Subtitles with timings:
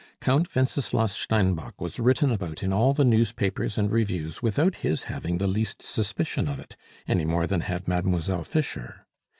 [0.19, 5.37] Count Wenceslas Steinbock was written about in all the newspapers and reviews without his having
[5.37, 6.75] the least suspicion of it,
[7.07, 9.05] any more than had Mademoiselle Fischer.